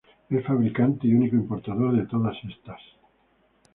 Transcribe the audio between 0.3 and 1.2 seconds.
Es fabricante y